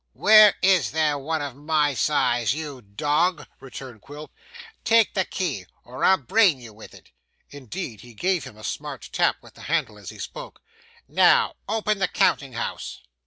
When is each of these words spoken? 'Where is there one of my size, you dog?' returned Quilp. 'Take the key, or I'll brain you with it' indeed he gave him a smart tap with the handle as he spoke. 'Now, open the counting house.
'Where 0.13 0.55
is 0.63 0.89
there 0.89 1.19
one 1.19 1.43
of 1.43 1.55
my 1.55 1.93
size, 1.93 2.55
you 2.55 2.81
dog?' 2.81 3.45
returned 3.59 4.01
Quilp. 4.01 4.31
'Take 4.83 5.13
the 5.13 5.25
key, 5.25 5.67
or 5.83 6.03
I'll 6.03 6.17
brain 6.17 6.57
you 6.59 6.73
with 6.73 6.95
it' 6.95 7.11
indeed 7.51 8.01
he 8.01 8.15
gave 8.15 8.43
him 8.43 8.57
a 8.57 8.63
smart 8.63 9.09
tap 9.11 9.35
with 9.43 9.53
the 9.53 9.61
handle 9.69 9.99
as 9.99 10.09
he 10.09 10.17
spoke. 10.17 10.59
'Now, 11.07 11.53
open 11.69 11.99
the 11.99 12.07
counting 12.07 12.53
house. 12.53 13.01